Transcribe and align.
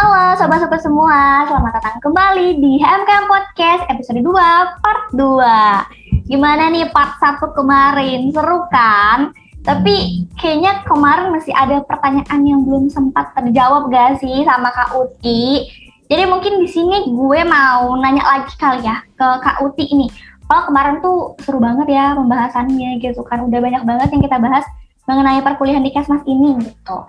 Halo 0.00 0.32
sobat-sobat 0.32 0.80
semua, 0.80 1.44
selamat 1.44 1.76
datang 1.76 2.00
kembali 2.00 2.56
di 2.56 2.80
HMK 2.80 3.28
Podcast 3.28 3.84
episode 3.92 4.24
2 4.24 4.32
part 4.80 5.12
2 5.12 6.24
Gimana 6.24 6.72
nih 6.72 6.88
part 6.88 7.20
1 7.20 7.36
kemarin, 7.52 8.32
seru 8.32 8.64
kan? 8.72 9.36
Tapi 9.60 10.24
kayaknya 10.40 10.88
kemarin 10.88 11.36
masih 11.36 11.52
ada 11.52 11.84
pertanyaan 11.84 12.40
yang 12.48 12.64
belum 12.64 12.88
sempat 12.88 13.36
terjawab 13.36 13.92
gak 13.92 14.24
sih 14.24 14.40
sama 14.48 14.72
Kak 14.72 14.96
Uti? 14.96 15.68
Jadi 16.08 16.24
mungkin 16.24 16.64
di 16.64 16.68
sini 16.72 17.04
gue 17.04 17.40
mau 17.44 17.92
nanya 18.00 18.24
lagi 18.24 18.56
kali 18.56 18.80
ya 18.80 19.04
ke 19.04 19.28
Kak 19.44 19.60
Uti 19.60 19.84
ini. 19.84 20.08
Kalau 20.48 20.64
kemarin 20.64 21.04
tuh 21.04 21.36
seru 21.44 21.60
banget 21.60 21.92
ya 21.92 22.16
pembahasannya 22.16 23.04
gitu 23.04 23.20
kan. 23.28 23.44
Udah 23.44 23.60
banyak 23.60 23.84
banget 23.84 24.08
yang 24.16 24.24
kita 24.24 24.40
bahas 24.40 24.64
mengenai 25.04 25.44
perkuliahan 25.44 25.84
di 25.84 25.92
Kesmas 25.92 26.24
ini 26.24 26.56
gitu 26.56 27.04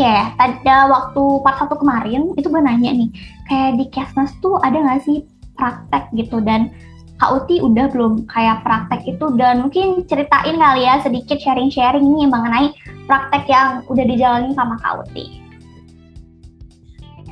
Oke, 0.00 0.16
pada 0.40 0.88
waktu 0.88 1.22
part 1.44 1.60
satu 1.60 1.76
kemarin 1.76 2.32
itu 2.40 2.48
gue 2.48 2.56
nanya 2.56 2.88
nih, 2.88 3.12
kayak 3.44 3.76
di 3.76 3.84
Kesmas 3.92 4.32
tuh 4.40 4.56
ada 4.64 4.80
nggak 4.80 5.04
sih 5.04 5.28
praktek 5.60 6.08
gitu 6.16 6.40
dan 6.40 6.72
Kak 7.20 7.36
udah 7.60 7.92
belum 7.92 8.24
kayak 8.24 8.64
praktek 8.64 9.04
itu 9.04 9.28
dan 9.36 9.60
mungkin 9.60 10.08
ceritain 10.08 10.56
kali 10.56 10.88
ya 10.88 11.04
sedikit 11.04 11.36
sharing-sharing 11.36 12.00
nih 12.16 12.32
mengenai 12.32 12.72
praktek 13.04 13.44
yang 13.44 13.84
udah 13.92 14.04
dijalani 14.08 14.56
sama 14.56 14.80
Kak 14.80 15.04
Uti. 15.04 15.39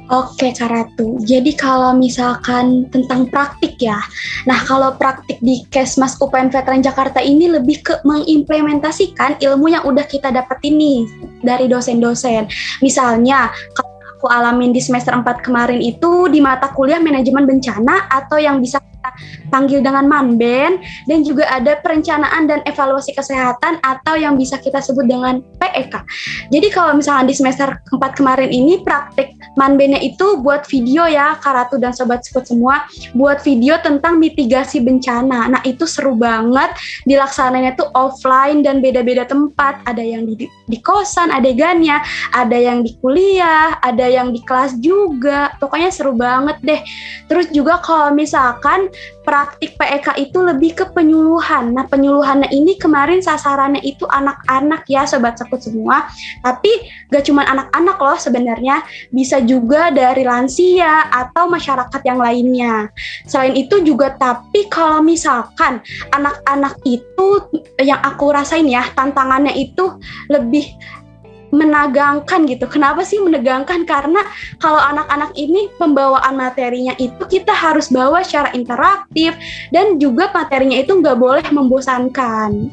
Oke 0.08 0.56
Kak 0.56 0.72
Ratu, 0.72 1.20
jadi 1.20 1.52
kalau 1.52 1.92
misalkan 1.92 2.88
tentang 2.88 3.28
praktik 3.28 3.76
ya, 3.76 4.00
nah 4.48 4.56
kalau 4.64 4.96
praktik 4.96 5.36
di 5.44 5.68
Kesmas 5.68 6.16
UPN 6.16 6.48
Veteran 6.48 6.80
Jakarta 6.80 7.20
ini 7.20 7.44
lebih 7.44 7.84
ke 7.84 8.00
mengimplementasikan 8.08 9.36
ilmu 9.36 9.68
yang 9.68 9.84
udah 9.84 10.08
kita 10.08 10.32
dapetin 10.32 10.80
nih 10.80 11.04
dari 11.44 11.68
dosen-dosen. 11.68 12.48
Misalnya, 12.80 13.52
kalau 13.76 13.92
aku 14.16 14.26
alamin 14.32 14.72
di 14.72 14.80
semester 14.80 15.12
4 15.12 15.44
kemarin 15.44 15.84
itu 15.84 16.32
di 16.32 16.40
mata 16.40 16.72
kuliah 16.72 17.04
manajemen 17.04 17.44
bencana 17.44 18.08
atau 18.08 18.40
yang 18.40 18.64
bisa 18.64 18.80
kita 19.08 19.48
panggil 19.48 19.80
dengan 19.80 20.04
Manben 20.08 20.80
dan 21.08 21.18
juga 21.24 21.48
ada 21.48 21.80
perencanaan 21.80 22.48
dan 22.48 22.60
evaluasi 22.68 23.16
kesehatan 23.16 23.80
atau 23.80 24.14
yang 24.16 24.36
bisa 24.36 24.60
kita 24.60 24.80
sebut 24.82 25.08
dengan 25.08 25.40
PEK. 25.60 25.94
Jadi 26.52 26.68
kalau 26.72 26.96
misalnya 26.96 27.28
di 27.28 27.34
semester 27.36 27.80
4 27.92 28.18
kemarin 28.18 28.50
ini 28.52 28.80
praktik 28.84 29.34
Manbennya 29.58 29.98
itu 29.98 30.38
buat 30.38 30.70
video 30.70 31.10
ya 31.10 31.34
Karatu 31.42 31.82
dan 31.82 31.90
sobat 31.90 32.22
sekut 32.22 32.46
semua 32.46 32.86
buat 33.10 33.42
video 33.42 33.74
tentang 33.82 34.22
mitigasi 34.22 34.78
bencana. 34.78 35.50
Nah, 35.50 35.62
itu 35.66 35.82
seru 35.82 36.14
banget 36.14 36.70
dilaksananya 37.10 37.74
tuh 37.74 37.90
offline 37.98 38.62
dan 38.62 38.78
beda-beda 38.78 39.26
tempat. 39.26 39.82
Ada 39.82 39.98
yang 39.98 40.30
di, 40.30 40.46
di 40.46 40.78
kosan 40.78 41.34
adegannya, 41.34 41.98
ada 42.30 42.54
yang 42.54 42.86
di 42.86 42.94
kuliah, 43.02 43.82
ada 43.82 44.06
yang 44.06 44.30
di 44.30 44.38
kelas 44.46 44.78
juga. 44.78 45.58
Pokoknya 45.58 45.90
seru 45.90 46.14
banget 46.14 46.62
deh. 46.62 46.80
Terus 47.26 47.50
juga 47.50 47.82
kalau 47.82 48.14
misalkan 48.14 48.86
praktik 49.22 49.76
PEK 49.76 50.16
itu 50.24 50.38
lebih 50.40 50.72
ke 50.72 50.84
penyuluhan. 50.96 51.76
Nah, 51.76 51.84
penyuluhannya 51.84 52.48
ini 52.48 52.80
kemarin 52.80 53.20
sasarannya 53.20 53.84
itu 53.84 54.08
anak-anak 54.08 54.88
ya, 54.88 55.04
sobat 55.04 55.36
sekut 55.36 55.60
semua. 55.60 56.08
Tapi 56.40 56.70
gak 57.12 57.28
cuma 57.28 57.44
anak-anak 57.44 57.96
loh 58.00 58.18
sebenarnya, 58.18 58.80
bisa 59.12 59.44
juga 59.44 59.92
dari 59.92 60.24
lansia 60.24 61.12
atau 61.12 61.44
masyarakat 61.50 62.00
yang 62.08 62.18
lainnya. 62.18 62.88
Selain 63.28 63.52
itu 63.52 63.84
juga 63.84 64.16
tapi 64.16 64.64
kalau 64.72 65.04
misalkan 65.04 65.84
anak-anak 66.16 66.80
itu 66.88 67.28
yang 67.84 68.00
aku 68.00 68.32
rasain 68.32 68.64
ya, 68.64 68.88
tantangannya 68.96 69.52
itu 69.52 70.00
lebih 70.32 70.72
menegangkan 71.50 72.44
gitu. 72.44 72.68
Kenapa 72.68 73.04
sih 73.04 73.20
menegangkan? 73.20 73.84
Karena 73.88 74.20
kalau 74.60 74.78
anak-anak 74.78 75.32
ini 75.36 75.68
pembawaan 75.80 76.36
materinya 76.36 76.92
itu 77.00 77.20
kita 77.28 77.52
harus 77.52 77.88
bawa 77.88 78.20
secara 78.24 78.52
interaktif 78.52 79.32
dan 79.72 79.96
juga 79.96 80.28
materinya 80.32 80.78
itu 80.80 80.92
nggak 80.98 81.18
boleh 81.18 81.46
membosankan. 81.48 82.70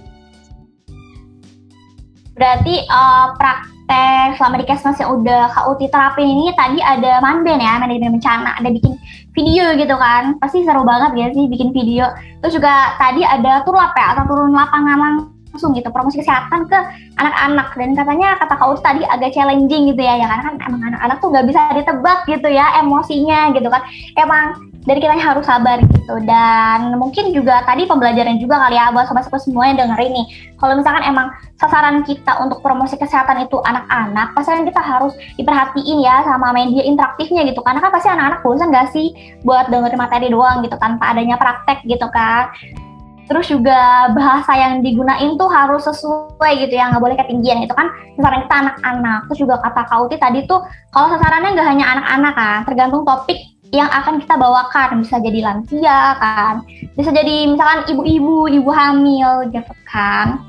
Berarti 2.35 2.83
uh, 2.91 3.31
praktek 3.39 4.35
selama 4.35 4.59
di 4.59 4.65
Kesmas 4.67 4.99
yang 4.99 5.23
udah 5.23 5.55
Kak 5.55 5.71
Uti 5.71 5.87
terapin 5.87 6.27
ini 6.27 6.51
tadi 6.59 6.83
ada 6.83 7.23
manben 7.23 7.63
ya, 7.63 7.79
manajemen 7.79 8.19
bencana, 8.19 8.59
ada 8.59 8.67
bikin 8.75 8.99
video 9.31 9.71
gitu 9.79 9.95
kan. 9.95 10.35
Pasti 10.43 10.67
seru 10.67 10.83
banget 10.83 11.15
ya 11.15 11.27
sih 11.31 11.47
bikin 11.47 11.71
video. 11.71 12.11
Terus 12.43 12.59
juga 12.59 12.99
tadi 12.99 13.23
ada 13.23 13.63
turlap 13.63 13.95
ya, 13.95 14.19
atau 14.19 14.23
turun 14.27 14.51
lapangan 14.51 15.31
langsung 15.55 15.71
gitu 15.71 15.87
promosi 15.87 16.19
kesehatan 16.19 16.67
ke 16.67 16.75
anak-anak. 17.15 17.71
Dan 17.79 17.95
katanya 17.95 18.35
kata 18.43 18.59
kau 18.59 18.75
tadi 18.75 19.07
agak 19.07 19.31
challenging 19.31 19.95
gitu 19.95 20.03
ya 20.03 20.19
ya 20.19 20.27
karena 20.27 20.43
kan 20.51 20.55
emang 20.67 20.81
anak-anak 20.91 21.17
tuh 21.23 21.31
nggak 21.31 21.47
bisa 21.47 21.61
ditebak 21.71 22.19
gitu 22.27 22.47
ya 22.51 22.83
emosinya 22.83 23.55
gitu 23.55 23.71
kan. 23.71 23.79
Emang 24.19 24.75
dari 24.83 24.99
kita 24.99 25.15
harus 25.15 25.47
sabar 25.47 25.79
gitu. 25.79 26.15
Dan 26.27 26.99
mungkin 26.99 27.31
juga 27.31 27.63
tadi 27.63 27.87
pembelajaran 27.87 28.35
juga 28.35 28.67
kali 28.67 28.75
ya 28.75 28.91
buat 28.91 29.07
sobat-sobat 29.07 29.41
semua 29.41 29.71
yang 29.71 29.79
denger 29.79 29.97
ini 30.03 30.27
kalau 30.59 30.75
misalkan 30.75 31.07
emang 31.07 31.31
sasaran 31.55 32.03
kita 32.03 32.35
untuk 32.43 32.59
promosi 32.59 32.99
kesehatan 32.99 33.47
itu 33.47 33.57
anak-anak 33.63 34.35
pasti 34.35 34.51
kan 34.51 34.67
kita 34.67 34.81
harus 34.83 35.15
diperhatiin 35.39 36.03
ya 36.03 36.21
sama 36.27 36.51
media 36.51 36.83
interaktifnya 36.83 37.47
gitu. 37.47 37.63
Karena 37.63 37.79
kan 37.79 37.95
pasti 37.95 38.11
anak-anak 38.11 38.43
bosan 38.43 38.75
gak 38.75 38.91
sih 38.91 39.39
buat 39.47 39.71
dengerin 39.71 39.97
materi 39.97 40.27
doang 40.27 40.59
gitu 40.67 40.75
tanpa 40.75 41.15
adanya 41.15 41.39
praktek 41.39 41.79
gitu 41.87 42.11
kan 42.11 42.51
terus 43.25 43.49
juga 43.49 44.09
bahasa 44.13 44.53
yang 44.53 44.85
digunain 44.85 45.33
tuh 45.37 45.49
harus 45.49 45.85
sesuai 45.85 46.51
gitu 46.61 46.73
ya 46.77 46.93
nggak 46.93 47.01
boleh 47.01 47.17
ketinggian. 47.17 47.65
Itu 47.65 47.73
kan 47.73 47.89
sasaran 48.17 48.45
kita 48.45 48.55
anak-anak. 48.55 49.19
Terus 49.29 49.39
juga 49.41 49.55
kata 49.61 49.81
Kauti 49.89 50.15
tadi 50.21 50.39
tuh 50.45 50.61
kalau 50.93 51.07
sasarannya 51.13 51.57
nggak 51.57 51.67
hanya 51.67 51.85
anak-anak 51.97 52.33
kan 52.37 52.59
tergantung 52.69 53.03
topik 53.03 53.37
yang 53.73 53.89
akan 53.89 54.21
kita 54.21 54.35
bawakan. 54.37 55.01
Bisa 55.01 55.17
jadi 55.21 55.39
lansia 55.41 55.99
kan 56.21 56.53
bisa 56.95 57.11
jadi 57.11 57.51
misalkan 57.51 57.83
ibu-ibu 57.91 58.47
ibu 58.47 58.69
hamil 58.71 59.51
gitu 59.51 59.73
kan. 59.89 60.39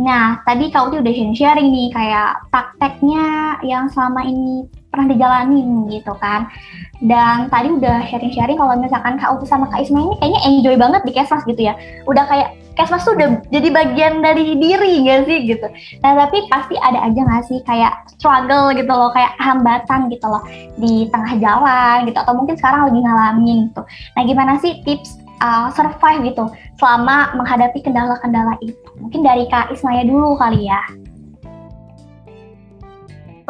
Nah 0.00 0.40
tadi 0.44 0.72
Kauti 0.72 1.00
udah 1.00 1.12
sharing-sharing 1.12 1.68
nih 1.68 1.88
kayak 1.92 2.48
prakteknya 2.48 3.58
yang 3.64 3.88
selama 3.92 4.24
ini 4.24 4.68
pernah 4.92 5.08
dijalanin 5.08 5.88
gitu 5.88 6.12
kan. 6.20 6.52
Dan 7.00 7.48
tadi 7.48 7.72
udah 7.72 8.06
sharing-sharing 8.12 8.60
kalau 8.60 8.76
misalkan 8.76 9.16
Kak 9.16 9.40
Uti 9.40 9.48
sama 9.48 9.66
Kak 9.72 9.82
Isma 9.82 10.04
ini 10.04 10.14
kayaknya 10.20 10.40
enjoy 10.46 10.76
banget 10.76 11.02
di 11.08 11.12
Kesmas 11.16 11.42
gitu 11.48 11.58
ya. 11.58 11.74
Udah 12.04 12.28
kayak 12.28 12.54
Kesmas 12.72 13.04
tuh 13.04 13.16
udah 13.16 13.40
jadi 13.52 13.68
bagian 13.68 14.24
dari 14.24 14.56
diri 14.56 15.02
gak 15.04 15.28
sih 15.28 15.38
gitu. 15.48 15.66
Nah 16.04 16.12
tapi 16.14 16.44
pasti 16.52 16.76
ada 16.78 17.04
aja 17.04 17.20
gak 17.20 17.44
sih 17.48 17.58
kayak 17.64 17.92
struggle 18.16 18.70
gitu 18.76 18.92
loh 18.92 19.10
kayak 19.12 19.32
hambatan 19.40 20.12
gitu 20.12 20.28
loh 20.28 20.44
di 20.76 21.08
tengah 21.08 21.36
jalan 21.40 22.08
gitu 22.08 22.18
atau 22.20 22.32
mungkin 22.36 22.54
sekarang 22.60 22.88
lagi 22.88 23.00
ngalamin 23.00 23.58
gitu. 23.72 23.82
Nah 24.16 24.22
gimana 24.24 24.52
sih 24.60 24.80
tips 24.84 25.20
uh, 25.44 25.68
survive 25.72 26.32
gitu 26.32 26.44
selama 26.80 27.36
menghadapi 27.36 27.80
kendala-kendala 27.82 28.56
itu? 28.64 28.76
Mungkin 29.00 29.20
dari 29.20 29.48
Kak 29.52 29.72
Ismaya 29.74 30.06
dulu 30.06 30.38
kali 30.40 30.68
ya 30.70 30.80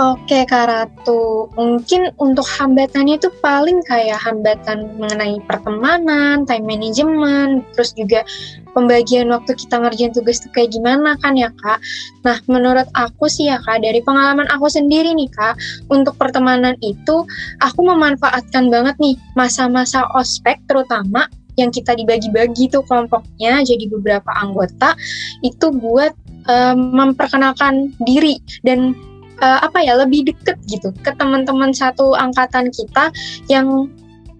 Oke 0.02 0.42
Kak 0.50 0.66
Ratu, 0.66 1.46
mungkin 1.54 2.10
untuk 2.18 2.42
hambatannya 2.42 3.22
itu 3.22 3.30
paling 3.38 3.86
kayak 3.86 4.18
hambatan 4.18 4.98
mengenai 4.98 5.38
pertemanan, 5.46 6.42
time 6.42 6.66
management, 6.66 7.62
terus 7.70 7.94
juga 7.94 8.26
pembagian 8.74 9.30
waktu 9.30 9.54
kita 9.54 9.78
ngerjain 9.78 10.10
tugas 10.10 10.42
itu 10.42 10.50
kayak 10.50 10.74
gimana 10.74 11.14
kan 11.22 11.38
ya 11.38 11.54
Kak. 11.54 11.78
Nah 12.26 12.34
menurut 12.50 12.90
aku 12.98 13.30
sih 13.30 13.46
ya 13.46 13.62
Kak, 13.62 13.78
dari 13.86 14.02
pengalaman 14.02 14.50
aku 14.50 14.66
sendiri 14.66 15.14
nih 15.14 15.30
Kak, 15.30 15.54
untuk 15.86 16.18
pertemanan 16.18 16.74
itu 16.82 17.22
aku 17.62 17.80
memanfaatkan 17.86 18.74
banget 18.74 18.98
nih 18.98 19.14
masa-masa 19.38 20.02
ospek 20.18 20.58
terutama 20.66 21.30
yang 21.54 21.70
kita 21.70 21.94
dibagi-bagi 21.94 22.74
tuh 22.74 22.82
kelompoknya 22.90 23.62
jadi 23.62 23.86
beberapa 23.86 24.34
anggota 24.34 24.98
itu 25.46 25.70
buat 25.70 26.10
um, 26.50 26.90
memperkenalkan 26.90 27.94
diri 28.02 28.42
dan 28.66 28.96
uh, 29.42 29.58
apa 29.60 29.82
ya 29.82 29.98
lebih 29.98 30.30
deket 30.30 30.56
gitu 30.70 30.94
ke 31.02 31.10
teman-teman 31.18 31.74
satu 31.74 32.14
angkatan 32.14 32.70
kita 32.70 33.10
yang 33.50 33.90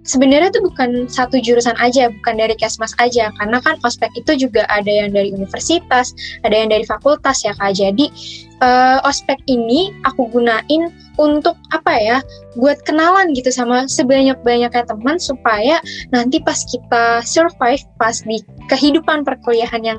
sebenarnya 0.03 0.51
itu 0.51 0.61
bukan 0.63 1.07
satu 1.07 1.39
jurusan 1.39 1.79
aja, 1.79 2.11
bukan 2.11 2.35
dari 2.39 2.55
Kesmas 2.59 2.95
aja, 2.99 3.31
karena 3.39 3.59
kan 3.63 3.79
ospek 3.87 4.11
itu 4.19 4.47
juga 4.47 4.67
ada 4.67 4.91
yang 4.91 5.15
dari 5.15 5.31
universitas, 5.31 6.15
ada 6.43 6.55
yang 6.55 6.71
dari 6.71 6.83
fakultas 6.83 7.43
ya 7.47 7.55
kak. 7.55 7.75
Jadi 7.79 8.11
uh, 8.63 8.99
ospek 9.05 9.37
ini 9.51 9.91
aku 10.07 10.31
gunain 10.31 10.89
untuk 11.21 11.59
apa 11.75 11.93
ya 11.99 12.19
buat 12.57 12.81
kenalan 12.85 13.33
gitu 13.37 13.49
sama 13.53 13.85
sebanyak-banyaknya 13.89 14.85
teman 14.85 15.17
supaya 15.21 15.81
nanti 16.13 16.41
pas 16.41 16.57
kita 16.69 17.21
survive 17.25 17.85
pas 17.97 18.17
di 18.25 18.41
kehidupan 18.69 19.25
perkuliahan 19.25 19.83
yang 19.85 19.99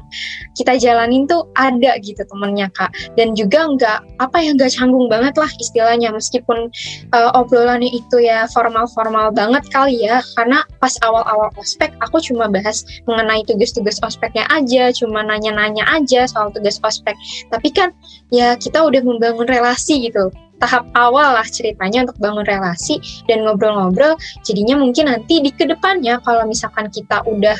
kita 0.57 0.77
jalanin 0.77 1.25
tuh 1.29 1.45
ada 1.57 1.97
gitu 2.01 2.21
temennya 2.25 2.69
kak. 2.73 2.89
Dan 3.17 3.37
juga 3.37 3.69
nggak 3.69 3.99
apa 4.21 4.37
ya 4.41 4.53
nggak 4.53 4.73
canggung 4.73 5.09
banget 5.09 5.37
lah 5.37 5.49
istilahnya 5.61 6.09
meskipun 6.13 6.69
uh, 7.13 7.31
obrolannya 7.37 7.89
itu 7.89 8.21
ya 8.21 8.45
formal-formal 8.53 9.33
banget 9.33 9.65
kali 9.69 10.05
ya. 10.05 10.21
Karena 10.37 10.65
pas 10.77 10.93
awal-awal 11.05 11.53
ospek 11.57 11.93
aku 12.01 12.21
cuma 12.21 12.49
bahas 12.49 12.85
mengenai 13.09 13.45
tugas-tugas 13.45 13.97
ospeknya 14.01 14.45
aja 14.49 14.93
cuma 14.93 15.25
nanya-nanya 15.25 15.85
aja 15.89 16.25
soal 16.29 16.53
tugas 16.53 16.77
ospek. 16.81 17.17
Tapi 17.49 17.69
kan 17.73 17.89
ya 18.29 18.52
kita 18.57 18.83
udah 18.83 19.01
membangun 19.03 19.47
relasi 19.47 20.09
gitu 20.09 20.29
tahap 20.63 20.87
awal 20.95 21.35
lah 21.35 21.43
ceritanya 21.43 22.07
untuk 22.07 22.15
bangun 22.23 22.47
relasi 22.47 23.03
dan 23.27 23.43
ngobrol-ngobrol. 23.43 24.15
Jadinya 24.47 24.79
mungkin 24.79 25.11
nanti 25.11 25.43
di 25.43 25.51
ke 25.51 25.67
depannya 25.67 26.23
kalau 26.23 26.47
misalkan 26.47 26.87
kita 26.87 27.19
udah 27.27 27.59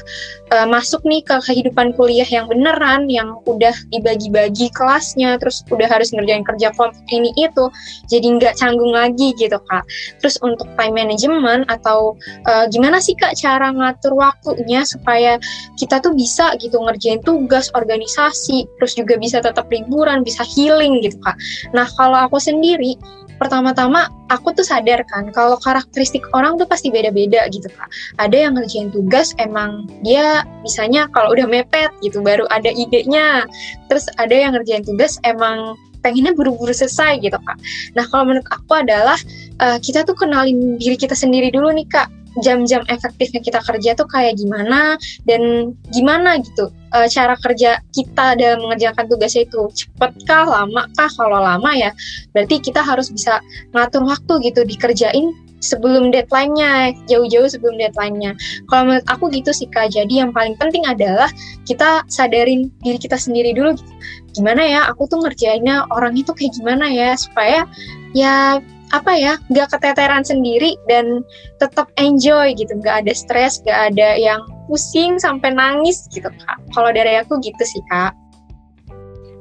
uh, 0.56 0.68
masuk 0.72 1.04
nih 1.04 1.20
ke 1.20 1.36
kehidupan 1.44 1.92
kuliah 2.00 2.26
yang 2.32 2.48
beneran, 2.48 3.12
yang 3.12 3.44
udah 3.44 3.76
dibagi-bagi 3.92 4.72
kelasnya, 4.72 5.36
terus 5.36 5.68
udah 5.68 5.92
harus 5.92 6.16
ngerjain 6.16 6.48
kerja 6.48 6.72
kelompok 6.72 7.04
ini 7.12 7.36
itu, 7.36 7.68
jadi 8.08 8.28
nggak 8.40 8.54
canggung 8.56 8.96
lagi 8.96 9.36
gitu 9.36 9.60
kak. 9.68 9.84
Terus 10.24 10.40
untuk 10.40 10.72
time 10.80 10.96
management 10.96 11.68
atau 11.68 12.16
uh, 12.48 12.66
gimana 12.72 13.04
sih 13.04 13.20
kak 13.20 13.36
cara 13.36 13.76
ngatur 13.76 14.16
waktunya 14.16 14.88
supaya 14.88 15.36
kita 15.76 16.00
tuh 16.00 16.16
bisa 16.16 16.56
gitu 16.64 16.80
ngerjain 16.80 17.20
tugas 17.26 17.68
organisasi, 17.76 18.64
terus 18.80 18.96
juga 18.96 19.20
bisa 19.20 19.44
tetap 19.44 19.68
liburan, 19.68 20.24
bisa 20.24 20.48
healing 20.48 21.04
gitu 21.04 21.20
kak. 21.20 21.36
Nah 21.76 21.90
kalau 22.00 22.30
aku 22.30 22.40
sendiri 22.40 22.93
pertama-tama 23.42 24.08
aku 24.30 24.56
tuh 24.56 24.64
sadar 24.64 25.04
kan 25.10 25.28
kalau 25.34 25.60
karakteristik 25.60 26.24
orang 26.32 26.56
tuh 26.56 26.70
pasti 26.70 26.94
beda-beda 26.94 27.44
gitu 27.52 27.68
kak. 27.68 27.90
Ada 28.22 28.48
yang 28.48 28.54
ngerjain 28.56 28.94
tugas 28.94 29.36
emang 29.42 29.90
dia 30.06 30.48
misalnya 30.64 31.10
kalau 31.12 31.34
udah 31.34 31.50
mepet 31.50 31.92
gitu 32.00 32.24
baru 32.24 32.48
ada 32.54 32.72
idenya. 32.72 33.44
Terus 33.92 34.08
ada 34.22 34.34
yang 34.34 34.56
ngerjain 34.56 34.86
tugas 34.86 35.20
emang 35.28 35.76
pengennya 36.04 36.36
buru-buru 36.36 36.72
selesai 36.76 37.20
gitu 37.24 37.36
kak. 37.36 37.58
Nah 37.96 38.06
kalau 38.08 38.32
menurut 38.32 38.48
aku 38.52 38.80
adalah 38.80 39.18
uh, 39.64 39.80
kita 39.80 40.04
tuh 40.04 40.16
kenalin 40.16 40.78
diri 40.78 41.00
kita 41.00 41.16
sendiri 41.16 41.52
dulu 41.52 41.72
nih 41.72 41.88
kak 41.88 42.12
jam-jam 42.42 42.82
efektifnya 42.90 43.42
kita 43.44 43.60
kerja 43.62 43.94
tuh 43.94 44.10
kayak 44.10 44.40
gimana 44.42 44.98
dan 45.30 45.74
gimana 45.94 46.42
gitu 46.42 46.74
uh, 46.96 47.06
cara 47.06 47.38
kerja 47.38 47.78
kita 47.94 48.34
dalam 48.40 48.66
mengerjakan 48.66 49.06
tugasnya 49.06 49.46
itu 49.46 49.70
cepet 49.74 50.12
kah 50.26 50.48
lama 50.48 50.90
kah 50.98 51.12
kalau 51.14 51.38
lama 51.38 51.70
ya 51.78 51.94
berarti 52.34 52.58
kita 52.58 52.82
harus 52.82 53.14
bisa 53.14 53.38
ngatur 53.78 54.02
waktu 54.08 54.50
gitu 54.50 54.66
dikerjain 54.66 55.30
sebelum 55.64 56.12
deadline-nya, 56.12 56.92
jauh-jauh 57.08 57.48
sebelum 57.48 57.80
deadline-nya. 57.80 58.36
Kalau 58.68 58.84
menurut 58.92 59.08
aku 59.08 59.32
gitu 59.32 59.56
sih 59.56 59.72
Kak, 59.72 59.96
jadi 59.96 60.28
yang 60.28 60.36
paling 60.36 60.60
penting 60.60 60.84
adalah 60.84 61.32
kita 61.64 62.04
sadarin 62.12 62.68
diri 62.84 63.00
kita 63.00 63.16
sendiri 63.16 63.56
dulu 63.56 63.80
gitu. 63.80 63.94
Gimana 64.36 64.68
ya, 64.68 64.92
aku 64.92 65.08
tuh 65.08 65.24
ngerjainnya 65.24 65.88
orang 65.96 66.20
itu 66.20 66.36
kayak 66.36 66.52
gimana 66.60 66.92
ya, 66.92 67.16
supaya 67.16 67.64
ya 68.12 68.60
apa 68.94 69.12
ya 69.18 69.34
nggak 69.50 69.74
keteteran 69.74 70.22
sendiri 70.22 70.78
dan 70.86 71.26
tetap 71.58 71.90
enjoy 71.98 72.54
gitu. 72.54 72.78
Nggak 72.78 73.04
ada 73.04 73.14
stres 73.18 73.60
nggak 73.66 73.94
ada 73.94 74.10
yang 74.16 74.40
pusing 74.70 75.18
sampai 75.18 75.52
nangis 75.52 76.06
gitu 76.14 76.30
kak. 76.30 76.58
Kalau 76.78 76.94
dari 76.94 77.18
aku 77.18 77.42
gitu 77.42 77.64
sih 77.66 77.82
kak. 77.90 78.14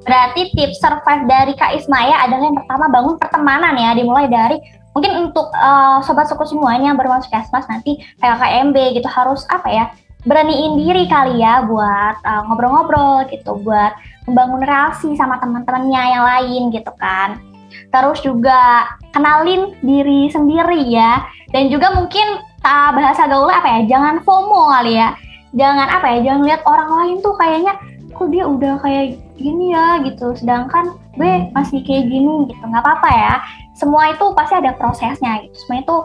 Berarti 0.02 0.50
tips 0.58 0.82
survive 0.82 1.30
dari 1.30 1.52
kak 1.54 1.78
Ismaya 1.78 2.26
adalah 2.26 2.42
yang 2.50 2.56
pertama 2.58 2.90
bangun 2.90 3.16
pertemanan 3.20 3.76
ya. 3.78 3.94
Dimulai 3.94 4.26
dari 4.26 4.56
mungkin 4.96 5.28
untuk 5.28 5.52
uh, 5.52 6.00
sobat 6.02 6.26
suku 6.26 6.48
semuanya 6.48 6.92
yang 6.92 6.98
baru 6.98 7.20
masuk 7.20 7.32
Kesmas 7.32 7.68
nanti 7.68 8.00
PKKMB 8.20 8.76
gitu 8.98 9.08
harus 9.08 9.44
apa 9.48 9.68
ya 9.68 9.84
beraniin 10.22 10.78
diri 10.78 11.10
kali 11.10 11.42
ya 11.42 11.66
buat 11.66 12.14
eh, 12.22 12.42
ngobrol-ngobrol 12.46 13.26
gitu 13.26 13.58
buat 13.66 13.90
membangun 14.30 14.62
relasi 14.62 15.18
sama 15.18 15.42
teman-temannya 15.42 16.02
yang 16.14 16.22
lain 16.22 16.62
gitu 16.70 16.92
kan 16.94 17.42
terus 17.92 18.18
juga 18.24 18.88
kenalin 19.12 19.76
diri 19.84 20.28
sendiri 20.32 20.88
ya. 20.88 21.24
Dan 21.52 21.68
juga 21.68 21.92
mungkin 21.92 22.40
uh, 22.64 22.90
bahasa 22.96 23.28
gaul 23.28 23.50
apa 23.52 23.68
ya? 23.68 23.80
Jangan 23.96 24.24
FOMO 24.24 24.72
kali 24.72 24.96
ya. 24.96 25.12
Jangan 25.52 25.88
apa 25.92 26.06
ya? 26.16 26.18
Jangan 26.32 26.42
lihat 26.48 26.62
orang 26.64 26.90
lain 26.90 27.16
tuh 27.20 27.34
kayaknya 27.36 27.74
kok 28.12 28.28
dia 28.32 28.44
udah 28.48 28.74
kayak 28.80 29.20
gini 29.36 29.76
ya? 29.76 30.00
gitu. 30.04 30.32
Sedangkan 30.32 30.96
gue 31.16 31.52
masih 31.52 31.84
kayak 31.84 32.08
gini 32.08 32.48
gitu. 32.48 32.62
Nggak 32.64 32.82
apa-apa 32.82 33.10
ya. 33.12 33.34
Semua 33.76 34.12
itu 34.12 34.24
pasti 34.32 34.54
ada 34.56 34.72
prosesnya 34.76 35.44
gitu. 35.44 35.54
Semua 35.66 35.78
itu 35.84 35.96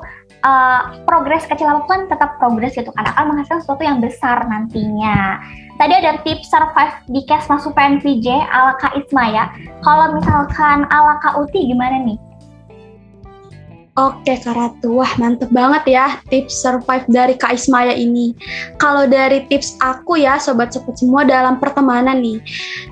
uh, 0.44 1.02
progres 1.08 1.48
kecil 1.48 1.70
apa 1.70 1.88
pun 1.88 2.06
tetap 2.12 2.38
progres 2.38 2.76
gitu 2.76 2.92
karena 2.94 3.14
akan 3.16 3.26
menghasilkan 3.34 3.62
sesuatu 3.64 3.84
yang 3.86 4.04
besar 4.04 4.44
nantinya. 4.46 5.40
Tadi 5.78 5.94
ada 5.94 6.18
tips 6.26 6.50
survive 6.50 6.96
di 7.14 7.22
case 7.30 7.46
masuk 7.48 7.72
PNVJ 7.78 8.28
ala 8.50 8.74
Kak 8.82 8.98
Ismaya. 8.98 9.54
Kalau 9.86 10.18
misalkan 10.18 10.90
ala 10.90 11.22
Kak 11.22 11.38
Uti 11.38 11.70
gimana 11.70 12.02
nih? 12.02 12.18
Oke 13.98 14.38
Kak 14.38 14.54
Ratu, 14.54 15.02
wah 15.02 15.10
mantep 15.18 15.50
banget 15.50 15.98
ya 15.98 16.22
tips 16.30 16.62
survive 16.62 17.02
dari 17.10 17.34
Kak 17.34 17.58
Ismaya 17.58 17.98
ini. 17.98 18.30
Kalau 18.78 19.10
dari 19.10 19.50
tips 19.50 19.74
aku 19.82 20.22
ya 20.22 20.38
Sobat 20.38 20.70
Sekut 20.70 20.94
semua 21.02 21.26
dalam 21.26 21.58
pertemanan 21.58 22.22
nih, 22.22 22.38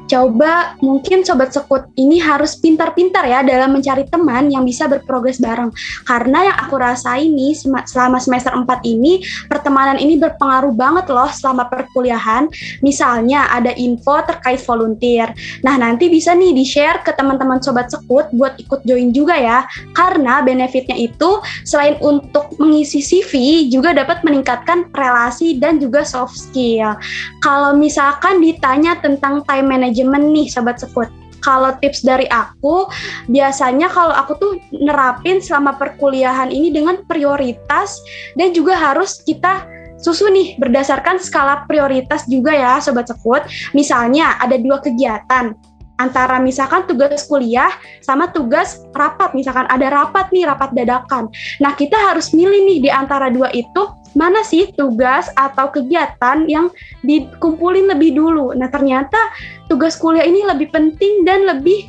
coba 0.10 0.74
mungkin 0.82 1.22
Sobat 1.22 1.54
Sekut 1.54 1.86
ini 1.94 2.18
harus 2.18 2.58
pintar-pintar 2.58 3.22
ya 3.30 3.46
dalam 3.46 3.78
mencari 3.78 4.10
teman 4.10 4.50
yang 4.50 4.66
bisa 4.66 4.90
berprogres 4.90 5.38
bareng. 5.38 5.70
Karena 6.10 6.50
yang 6.50 6.58
aku 6.66 6.82
rasa 6.82 7.22
ini 7.22 7.54
selama 7.54 8.18
semester 8.18 8.58
4 8.58 8.66
ini, 8.90 9.22
pertemanan 9.46 10.02
ini 10.02 10.18
berpengaruh 10.18 10.74
banget 10.74 11.06
loh 11.14 11.30
selama 11.30 11.70
perkuliahan. 11.70 12.50
Misalnya 12.82 13.46
ada 13.54 13.70
info 13.78 14.26
terkait 14.26 14.58
volunteer. 14.66 15.30
Nah 15.62 15.78
nanti 15.78 16.10
bisa 16.10 16.34
nih 16.34 16.50
di-share 16.50 17.06
ke 17.06 17.14
teman-teman 17.14 17.62
Sobat 17.62 17.94
Sekut 17.94 18.26
buat 18.34 18.58
ikut 18.58 18.82
join 18.90 19.14
juga 19.14 19.38
ya. 19.38 19.70
Karena 19.94 20.42
benefitnya 20.42 20.95
itu 20.96 21.44
selain 21.68 22.00
untuk 22.02 22.56
mengisi 22.58 23.04
CV 23.04 23.68
juga 23.70 23.94
dapat 23.94 24.24
meningkatkan 24.24 24.90
relasi 24.96 25.60
dan 25.60 25.78
juga 25.78 26.08
soft 26.08 26.36
skill. 26.36 26.96
Kalau 27.44 27.76
misalkan 27.76 28.42
ditanya 28.42 28.98
tentang 29.04 29.44
time 29.46 29.68
management 29.70 30.32
nih 30.32 30.48
sobat 30.50 30.80
sekut, 30.82 31.12
kalau 31.46 31.78
tips 31.78 32.02
dari 32.02 32.26
aku 32.34 32.90
biasanya 33.30 33.86
kalau 33.94 34.18
aku 34.18 34.34
tuh 34.42 34.52
nerapin 34.74 35.38
selama 35.38 35.78
perkuliahan 35.78 36.50
ini 36.50 36.74
dengan 36.74 37.06
prioritas 37.06 38.02
dan 38.34 38.50
juga 38.56 38.74
harus 38.74 39.22
kita 39.22 39.70
susu 40.02 40.30
nih 40.34 40.58
berdasarkan 40.58 41.22
skala 41.22 41.64
prioritas 41.70 42.26
juga 42.26 42.54
ya 42.54 42.82
sobat 42.82 43.06
sekut. 43.06 43.46
Misalnya 43.78 44.42
ada 44.42 44.58
dua 44.58 44.82
kegiatan 44.82 45.54
antara 45.98 46.42
misalkan 46.44 46.84
tugas 46.88 47.28
kuliah 47.28 47.72
sama 48.04 48.32
tugas 48.32 48.84
rapat 48.92 49.32
misalkan 49.32 49.68
ada 49.72 49.88
rapat 49.92 50.28
nih 50.36 50.48
rapat 50.48 50.76
dadakan 50.76 51.32
nah 51.64 51.72
kita 51.72 51.96
harus 51.96 52.36
milih 52.36 52.68
nih 52.68 52.80
di 52.86 52.90
antara 52.92 53.32
dua 53.32 53.52
itu 53.56 53.92
mana 54.16 54.44
sih 54.48 54.72
tugas 54.76 55.28
atau 55.36 55.72
kegiatan 55.72 56.48
yang 56.48 56.72
dikumpulin 57.04 57.92
lebih 57.92 58.16
dulu 58.16 58.56
nah 58.56 58.68
ternyata 58.72 59.20
tugas 59.68 59.96
kuliah 60.00 60.24
ini 60.24 60.44
lebih 60.44 60.72
penting 60.72 61.28
dan 61.28 61.48
lebih 61.48 61.84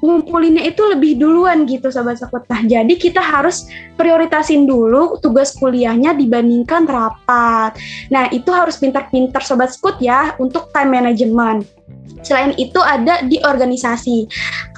ngumpulinnya 0.00 0.64
itu 0.64 0.80
lebih 0.88 1.20
duluan 1.20 1.68
gitu 1.68 1.92
sobat 1.92 2.16
sekut. 2.16 2.44
Nah, 2.48 2.64
jadi 2.64 2.88
kita 2.96 3.20
harus 3.20 3.68
prioritasin 4.00 4.64
dulu 4.64 5.20
tugas 5.20 5.52
kuliahnya 5.60 6.16
dibandingkan 6.16 6.88
rapat. 6.88 7.76
Nah, 8.08 8.32
itu 8.32 8.48
harus 8.50 8.80
pintar-pintar 8.80 9.44
sobat 9.44 9.76
sekut 9.76 10.00
ya 10.00 10.34
untuk 10.40 10.72
time 10.72 10.96
management. 10.96 11.68
Selain 12.20 12.52
itu 12.60 12.78
ada 12.82 13.24
di 13.24 13.40
organisasi. 13.42 14.28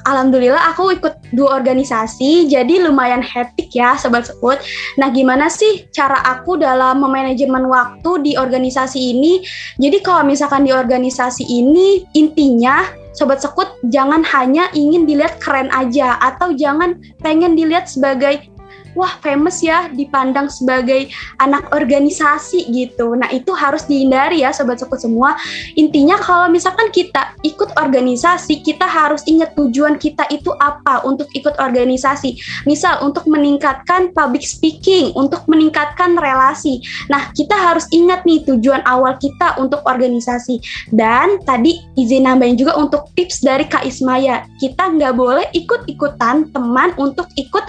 Alhamdulillah 0.03 0.75
aku 0.75 0.99
ikut 0.99 1.15
dua 1.31 1.63
organisasi, 1.63 2.51
jadi 2.51 2.83
lumayan 2.83 3.23
hektik 3.23 3.71
ya 3.71 3.95
sobat 3.95 4.27
sekut. 4.27 4.59
Nah 4.99 5.15
gimana 5.15 5.47
sih 5.47 5.87
cara 5.95 6.19
aku 6.27 6.59
dalam 6.59 6.99
memanajemen 7.07 7.71
waktu 7.71 8.11
di 8.27 8.33
organisasi 8.35 8.99
ini? 9.15 9.47
Jadi 9.79 10.03
kalau 10.03 10.27
misalkan 10.27 10.67
di 10.67 10.75
organisasi 10.75 11.47
ini 11.47 12.03
intinya 12.19 12.83
sobat 13.15 13.45
sekut 13.45 13.69
jangan 13.93 14.25
hanya 14.25 14.67
ingin 14.75 15.05
dilihat 15.05 15.39
keren 15.39 15.69
aja 15.71 16.17
atau 16.19 16.51
jangan 16.57 16.99
pengen 17.21 17.55
dilihat 17.55 17.87
sebagai 17.87 18.49
wah 18.95 19.17
famous 19.25 19.61
ya 19.65 19.89
dipandang 19.93 20.49
sebagai 20.53 21.09
anak 21.41 21.69
organisasi 21.73 22.69
gitu. 22.73 23.17
Nah 23.17 23.29
itu 23.33 23.53
harus 23.57 23.85
dihindari 23.89 24.45
ya 24.45 24.53
sobat 24.53 24.81
sekut 24.81 25.01
semua. 25.01 25.37
Intinya 25.77 26.17
kalau 26.21 26.49
misalkan 26.53 26.93
kita 26.93 27.37
ikut 27.45 27.73
organisasi, 27.81 28.61
kita 28.65 28.85
harus 28.85 29.25
ingat 29.25 29.57
tujuan 29.57 29.97
kita 29.97 30.29
itu 30.29 30.53
apa 30.61 31.05
untuk 31.05 31.29
ikut 31.33 31.57
organisasi. 31.57 32.37
Misal 32.69 33.01
untuk 33.01 33.25
meningkatkan 33.29 34.13
public 34.13 34.45
speaking, 34.45 35.13
untuk 35.17 35.45
meningkatkan 35.49 36.17
relasi. 36.17 36.81
Nah 37.09 37.33
kita 37.33 37.57
harus 37.57 37.89
ingat 37.91 38.25
nih 38.29 38.45
tujuan 38.45 38.85
awal 38.85 39.17
kita 39.17 39.57
untuk 39.57 39.81
organisasi. 39.89 40.61
Dan 40.93 41.41
tadi 41.45 41.81
izin 41.97 42.29
nambahin 42.29 42.57
juga 42.61 42.77
untuk 42.77 43.09
tips 43.17 43.43
dari 43.43 43.65
Kak 43.67 43.85
Ismaya, 43.89 44.45
kita 44.61 44.93
nggak 44.93 45.15
boleh 45.17 45.47
ikut-ikutan 45.57 46.53
teman 46.53 46.95
untuk 47.01 47.27
ikut 47.35 47.65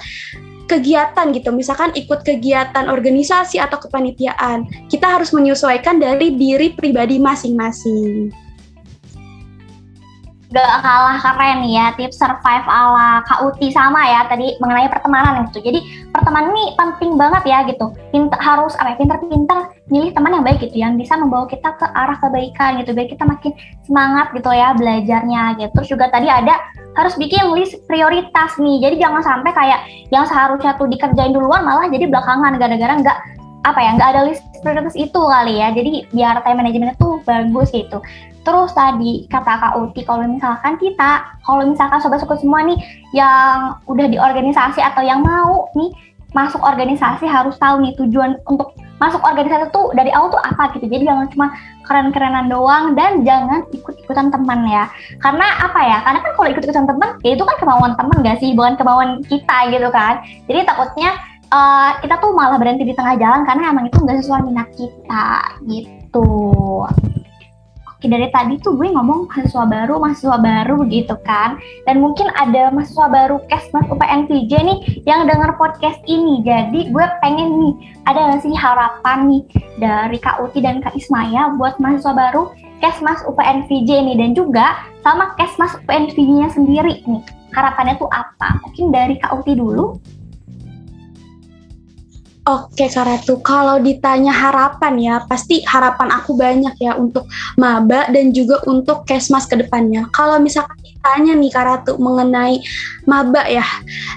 kegiatan 0.67 1.31
gitu, 1.31 1.49
misalkan 1.55 1.91
ikut 1.95 2.21
kegiatan 2.21 2.87
organisasi 2.91 3.59
atau 3.59 3.79
kepanitiaan, 3.79 4.67
kita 4.91 5.07
harus 5.07 5.31
menyesuaikan 5.31 5.99
dari 5.99 6.35
diri 6.35 6.73
pribadi 6.75 7.17
masing-masing. 7.17 8.42
Gak 10.53 10.85
kalah 10.85 11.17
keren 11.17 11.65
ya 11.65 11.97
tips 11.97 12.21
survive 12.21 12.61
ala 12.69 13.25
Kak 13.25 13.41
Uti 13.41 13.73
sama 13.73 14.05
ya 14.05 14.29
tadi 14.29 14.53
mengenai 14.61 14.85
pertemanan 14.85 15.49
gitu. 15.49 15.65
Jadi 15.65 15.81
pertemanan 16.13 16.53
ini 16.53 16.77
penting 16.77 17.17
banget 17.17 17.41
ya 17.49 17.65
gitu. 17.65 17.89
Pinter, 18.13 18.37
harus 18.37 18.77
apa 18.77 18.93
ya, 18.93 19.01
pinter-pinter 19.01 19.73
milih 19.89 20.13
teman 20.13 20.37
yang 20.37 20.45
baik 20.45 20.61
gitu 20.61 20.77
yang 20.77 20.93
bisa 20.93 21.17
membawa 21.17 21.49
kita 21.49 21.73
ke 21.73 21.89
arah 21.89 22.21
kebaikan 22.21 22.77
gitu 22.85 22.93
biar 22.93 23.09
kita 23.09 23.25
makin 23.25 23.57
semangat 23.81 24.29
gitu 24.37 24.53
ya 24.53 24.77
belajarnya 24.77 25.57
gitu. 25.57 25.73
Terus 25.73 25.89
juga 25.89 26.05
tadi 26.13 26.29
ada 26.29 26.53
harus 26.93 27.17
bikin 27.17 27.49
list 27.57 27.81
prioritas 27.89 28.53
nih. 28.61 28.77
Jadi 28.77 28.95
jangan 29.01 29.25
sampai 29.25 29.57
kayak 29.57 29.79
yang 30.13 30.29
seharusnya 30.29 30.77
tuh 30.77 30.85
dikerjain 30.85 31.33
duluan 31.33 31.65
malah 31.65 31.89
jadi 31.89 32.05
belakangan 32.05 32.61
gara-gara 32.61 32.93
nggak 33.01 33.17
apa 33.63 33.79
ya 33.79 33.95
nggak 33.95 34.09
ada 34.15 34.21
list 34.27 34.43
prioritas 34.63 34.95
itu 34.95 35.19
kali 35.19 35.59
ya. 35.59 35.71
Jadi 35.75 36.07
biar 36.11 36.39
time 36.43 36.59
management 36.63 36.95
itu 36.95 37.19
bagus 37.23 37.69
gitu. 37.71 37.99
Terus 38.43 38.75
tadi 38.75 39.23
kata 39.31 39.53
Kak 39.55 39.73
Uti 39.79 40.03
kalau 40.03 40.27
misalkan 40.27 40.75
kita, 40.75 41.23
kalau 41.47 41.63
misalkan 41.63 42.03
sobat-sobat 42.03 42.43
semua 42.43 42.59
nih 42.67 42.75
yang 43.15 43.79
udah 43.87 44.07
di 44.11 44.19
organisasi 44.19 44.83
atau 44.83 44.99
yang 44.99 45.23
mau 45.23 45.71
nih 45.79 45.91
masuk 46.35 46.59
organisasi 46.59 47.23
harus 47.29 47.55
tahu 47.61 47.79
nih 47.79 47.93
tujuan 47.95 48.35
untuk 48.49 48.75
masuk 48.97 49.21
organisasi 49.23 49.69
tuh 49.71 49.95
dari 49.95 50.11
awal 50.11 50.33
tuh 50.33 50.41
apa 50.43 50.75
gitu. 50.75 50.91
Jadi 50.91 51.07
jangan 51.07 51.27
cuma 51.31 51.47
keren-kerenan 51.87 52.47
doang 52.51 52.95
dan 52.99 53.23
jangan 53.23 53.63
ikut-ikutan 53.71 54.31
teman 54.31 54.67
ya. 54.67 54.91
Karena 55.19 55.47
apa 55.63 55.79
ya? 55.83 55.97
Karena 56.03 56.19
kan 56.19 56.31
kalau 56.35 56.49
ikut-ikutan 56.51 56.87
teman, 56.87 57.09
ya 57.23 57.31
itu 57.35 57.43
kan 57.43 57.55
kemauan 57.59 57.93
teman 57.99 58.17
gak 58.23 58.39
sih, 58.39 58.51
bukan 58.55 58.75
kemauan 58.75 59.23
kita 59.27 59.57
gitu 59.71 59.87
kan. 59.91 60.23
Jadi 60.47 60.59
takutnya 60.67 61.15
uh, 61.53 61.91
kita 62.01 62.17
tuh 62.17 62.33
malah 62.33 62.57
berhenti 62.57 62.83
di 62.83 62.97
tengah 62.97 63.15
jalan 63.21 63.45
karena 63.45 63.69
emang 63.69 63.85
itu 63.87 64.01
nggak 64.01 64.25
sesuai 64.25 64.41
minat 64.49 64.69
kita 64.73 65.27
gitu. 65.69 66.29
Oke, 68.03 68.11
dari 68.11 68.27
tadi 68.35 68.59
tuh 68.59 68.75
gue 68.75 68.91
ngomong 68.91 69.31
mahasiswa 69.31 69.63
baru, 69.63 69.95
mahasiswa 69.95 70.35
baru 70.35 70.83
gitu 70.91 71.15
kan. 71.23 71.55
Dan 71.87 72.03
mungkin 72.03 72.27
ada 72.35 72.67
mahasiswa 72.67 73.07
baru 73.07 73.39
Kesmas 73.47 73.87
UPN 73.87 74.27
VJ 74.27 74.51
nih 74.59 74.79
yang 75.07 75.23
denger 75.23 75.55
podcast 75.55 76.03
ini. 76.03 76.43
Jadi 76.43 76.91
gue 76.91 77.05
pengen 77.23 77.63
nih, 77.63 77.73
ada 78.03 78.35
gak 78.35 78.43
sih 78.43 78.51
harapan 78.51 79.31
nih 79.31 79.43
dari 79.79 80.19
Kak 80.19 80.43
Uti 80.43 80.59
dan 80.59 80.83
Kak 80.83 80.99
Ismaya 80.99 81.55
buat 81.55 81.79
mahasiswa 81.79 82.11
baru 82.11 82.51
Kesmas 82.83 83.23
UPN 83.23 83.71
VJ 83.71 83.89
nih. 84.11 84.15
Dan 84.19 84.35
juga 84.35 84.83
sama 84.99 85.31
Kesmas 85.39 85.79
UPN 85.79 86.11
VJ-nya 86.11 86.51
sendiri 86.51 87.07
nih. 87.07 87.23
Harapannya 87.55 87.95
tuh 88.03 88.11
apa? 88.11 88.59
Mungkin 88.67 88.91
dari 88.91 89.15
Kak 89.15 89.31
Uti 89.31 89.55
dulu. 89.55 89.95
Oke 92.43 92.91
Kak 92.91 93.07
Ratu, 93.07 93.39
kalau 93.39 93.79
ditanya 93.79 94.35
harapan 94.35 94.99
ya, 94.99 95.15
pasti 95.23 95.63
harapan 95.63 96.11
aku 96.11 96.35
banyak 96.35 96.75
ya 96.75 96.91
untuk 96.99 97.23
maba 97.55 98.11
dan 98.11 98.35
juga 98.35 98.59
untuk 98.67 99.07
kesmas 99.07 99.47
ke 99.47 99.55
depannya. 99.63 100.11
Kalau 100.11 100.43
misalkan 100.43 100.75
ditanya 100.83 101.39
nih 101.39 101.51
Kak 101.55 101.63
Ratu 101.63 101.95
mengenai 102.03 102.59
maba 103.07 103.47
ya, 103.47 103.63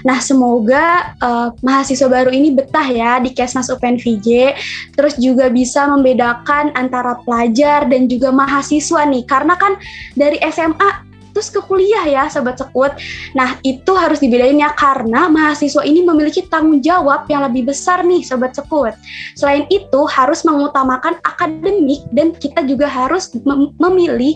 nah 0.03 0.19
semoga 0.19 1.15
uh, 1.23 1.55
mahasiswa 1.63 2.11
baru 2.11 2.27
ini 2.35 2.51
betah 2.51 2.83
ya 2.91 3.23
di 3.23 3.31
kesmas 3.31 3.71
UPNVJ, 3.71 4.59
terus 4.99 5.15
juga 5.15 5.47
bisa 5.47 5.87
membedakan 5.87 6.75
antara 6.75 7.15
pelajar 7.23 7.87
dan 7.87 8.11
juga 8.11 8.35
mahasiswa 8.35 9.07
nih, 9.07 9.23
karena 9.23 9.55
kan 9.55 9.79
dari 10.19 10.35
SMA 10.51 11.06
terus 11.37 11.53
ke 11.53 11.61
kuliah 11.69 12.01
ya 12.09 12.25
sobat 12.33 12.57
sekut. 12.57 12.97
Nah 13.37 13.61
itu 13.61 13.93
harus 13.93 14.17
dibedain 14.17 14.57
ya 14.57 14.73
karena 14.73 15.29
mahasiswa 15.29 15.85
ini 15.85 16.01
memiliki 16.01 16.49
tanggung 16.49 16.81
jawab 16.81 17.29
yang 17.29 17.45
lebih 17.45 17.69
besar 17.69 18.01
nih 18.01 18.25
sobat 18.25 18.57
sekut. 18.57 18.97
Selain 19.37 19.69
itu 19.69 20.01
harus 20.09 20.41
mengutamakan 20.41 21.21
akademik 21.21 22.01
dan 22.09 22.33
kita 22.33 22.65
juga 22.65 22.89
harus 22.89 23.29
mem 23.45 23.69
memilih 23.77 24.33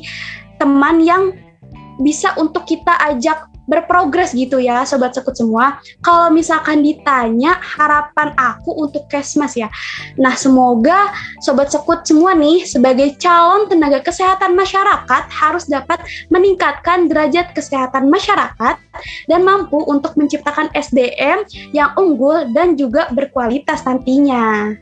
teman 0.61 1.01
yang 1.01 1.33
bisa 2.05 2.37
untuk 2.37 2.69
kita 2.69 2.93
ajak 3.09 3.50
berprogres 3.71 4.35
gitu 4.35 4.59
ya 4.59 4.83
sobat 4.83 5.15
sekut 5.15 5.31
semua. 5.31 5.79
Kalau 6.03 6.27
misalkan 6.27 6.83
ditanya 6.83 7.55
harapan 7.63 8.35
aku 8.35 8.75
untuk 8.75 9.07
Kesmas 9.07 9.55
ya. 9.55 9.71
Nah, 10.19 10.35
semoga 10.35 11.15
sobat 11.39 11.71
sekut 11.71 12.03
semua 12.03 12.35
nih 12.35 12.67
sebagai 12.67 13.15
calon 13.15 13.71
tenaga 13.71 14.03
kesehatan 14.03 14.51
masyarakat 14.59 15.23
harus 15.31 15.71
dapat 15.71 16.03
meningkatkan 16.27 17.07
derajat 17.07 17.55
kesehatan 17.55 18.11
masyarakat 18.11 18.75
dan 19.31 19.41
mampu 19.47 19.79
untuk 19.87 20.19
menciptakan 20.19 20.67
SDM 20.75 21.47
yang 21.71 21.95
unggul 21.95 22.51
dan 22.51 22.75
juga 22.75 23.07
berkualitas 23.15 23.87
nantinya. 23.87 24.75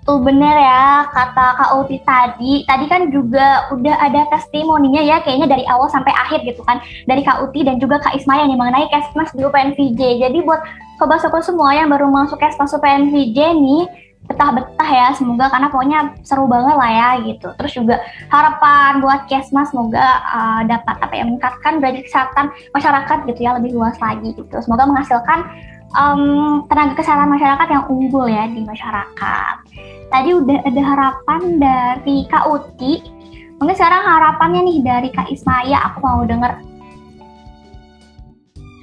Tuh 0.00 0.16
bener 0.24 0.56
ya 0.56 1.04
kata 1.12 1.46
Kak 1.60 1.70
Uti 1.76 2.00
tadi. 2.02 2.64
Tadi 2.64 2.84
kan 2.88 3.12
juga 3.12 3.68
udah 3.68 3.96
ada 4.00 4.24
testimoninya 4.32 5.04
ya 5.04 5.20
kayaknya 5.20 5.48
dari 5.52 5.64
awal 5.68 5.92
sampai 5.92 6.10
akhir 6.16 6.40
gitu 6.48 6.64
kan. 6.64 6.80
Dari 7.04 7.20
Kak 7.20 7.44
Uti 7.44 7.60
dan 7.68 7.76
juga 7.76 8.00
Kak 8.00 8.16
Ismaya 8.16 8.48
nih 8.48 8.56
mengenai 8.56 8.88
Kesmas 8.88 9.30
di 9.36 9.44
UPNVJ. 9.44 10.24
Jadi 10.24 10.38
buat 10.40 10.64
sobat-sobat 10.96 11.44
semua 11.44 11.76
yang 11.76 11.92
baru 11.92 12.08
masuk 12.08 12.40
Kesmas 12.40 12.72
UPNVJ 12.72 13.38
nih 13.60 13.84
betah-betah 14.30 14.90
ya 14.94 15.10
semoga 15.18 15.50
karena 15.50 15.66
pokoknya 15.74 16.00
seru 16.22 16.46
banget 16.46 16.76
lah 16.78 16.90
ya 16.90 17.08
gitu. 17.26 17.48
Terus 17.60 17.72
juga 17.76 17.96
harapan 18.32 19.02
buat 19.02 19.26
Kesmas 19.28 19.74
semoga 19.74 20.06
uh, 20.22 20.62
dapat 20.64 20.96
apa 20.96 21.12
ya 21.12 21.24
meningkatkan 21.28 21.82
derajat 21.82 22.02
kesehatan 22.06 22.46
masyarakat 22.72 23.18
gitu 23.26 23.40
ya 23.42 23.58
lebih 23.58 23.76
luas 23.76 23.98
lagi 23.98 24.32
gitu. 24.32 24.56
Semoga 24.64 24.86
menghasilkan 24.86 25.44
um, 25.96 26.64
tenaga 26.70 26.98
kesehatan 26.98 27.30
masyarakat 27.30 27.66
yang 27.70 27.84
unggul 27.90 28.26
ya 28.26 28.46
di 28.50 28.62
masyarakat 28.62 29.54
tadi 30.10 30.30
udah 30.34 30.58
ada 30.66 30.82
harapan 30.82 31.40
dari 31.56 32.26
Kak 32.26 32.44
Uti. 32.50 33.00
Mungkin 33.62 33.76
sekarang 33.78 34.02
harapannya 34.02 34.60
nih 34.66 34.78
dari 34.82 35.08
Kak 35.14 35.30
Ismaya, 35.30 35.78
aku 35.86 35.98
mau 36.02 36.20
denger. 36.26 36.52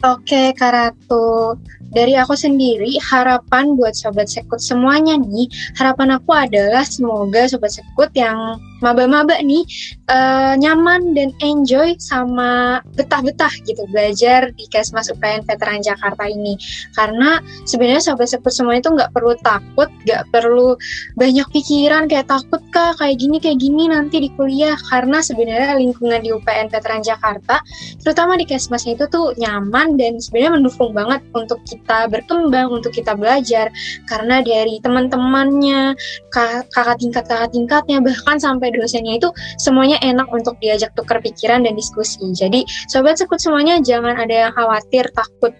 Oke, 0.06 0.54
Kak 0.54 0.72
Ratu. 0.72 1.58
Dari 1.90 2.14
aku 2.14 2.38
sendiri, 2.38 3.02
harapan 3.02 3.74
buat 3.74 3.98
Sobat 3.98 4.30
Sekut 4.30 4.62
semuanya 4.62 5.18
nih, 5.18 5.50
harapan 5.74 6.22
aku 6.22 6.32
adalah 6.36 6.86
semoga 6.86 7.50
Sobat 7.50 7.74
Sekut 7.74 8.14
yang 8.14 8.62
maba-maba 8.81 9.38
nih 9.41 9.63
uh, 10.10 10.53
nyaman 10.57 11.13
dan 11.13 11.29
enjoy 11.43 11.93
sama 12.01 12.81
betah-betah 12.98 13.51
gitu 13.65 13.86
belajar 13.91 14.50
di 14.55 14.65
Kesmas 14.69 15.12
UPN 15.13 15.46
Veteran 15.46 15.84
Jakarta 15.84 16.25
ini. 16.25 16.57
Karena 16.98 17.39
sebenarnya 17.67 18.01
sobat 18.01 18.29
sebut 18.31 18.53
semua 18.53 18.77
itu 18.79 18.89
nggak 18.89 19.13
perlu 19.13 19.38
takut 19.41 19.89
nggak 20.07 20.24
perlu 20.34 20.75
banyak 21.19 21.48
pikiran 21.53 22.10
kayak 22.10 22.27
takut 22.29 22.62
kah 22.74 22.93
kayak 22.98 23.17
gini 23.22 23.38
kayak 23.38 23.60
gini 23.62 23.89
nanti 23.91 24.24
di 24.24 24.29
kuliah. 24.34 24.75
Karena 24.89 25.22
sebenarnya 25.22 25.77
lingkungan 25.77 26.22
di 26.24 26.34
UPN 26.34 26.72
Veteran 26.74 27.01
Jakarta 27.05 27.62
terutama 28.01 28.39
di 28.39 28.46
Kesmas 28.48 28.86
itu 28.88 29.05
tuh 29.10 29.34
nyaman 29.38 30.00
dan 30.00 30.17
sebenarnya 30.17 30.62
mendukung 30.62 30.91
banget 30.96 31.22
untuk 31.36 31.60
kita 31.67 32.10
berkembang 32.10 32.72
untuk 32.72 32.93
kita 32.93 33.13
belajar. 33.13 33.69
Karena 34.07 34.41
dari 34.41 34.79
teman-temannya 34.81 35.93
kakak 36.31 36.98
tingkat 37.01 37.25
kakak 37.27 37.51
tingkatnya 37.51 37.98
bahkan 38.00 38.38
sampai 38.39 38.67
sampai 38.68 38.84
dosennya 38.84 39.14
itu 39.16 39.30
semuanya 39.56 39.98
enak 40.04 40.28
untuk 40.36 40.60
diajak 40.60 40.92
tukar 41.00 41.24
pikiran 41.24 41.64
dan 41.64 41.74
diskusi. 41.80 42.20
Jadi 42.36 42.68
sobat 42.92 43.16
sekut 43.16 43.40
semuanya 43.40 43.80
jangan 43.80 44.20
ada 44.20 44.48
yang 44.48 44.52
khawatir, 44.52 45.08
takut 45.16 45.56